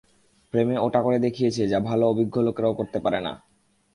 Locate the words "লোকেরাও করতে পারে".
2.41-3.19